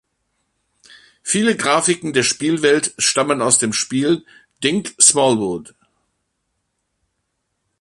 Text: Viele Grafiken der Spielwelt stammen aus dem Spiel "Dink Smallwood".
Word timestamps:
Viele 1.21 1.55
Grafiken 1.55 2.11
der 2.11 2.23
Spielwelt 2.23 2.95
stammen 2.97 3.39
aus 3.39 3.59
dem 3.59 3.71
Spiel 3.71 4.25
"Dink 4.63 4.95
Smallwood". 4.99 5.75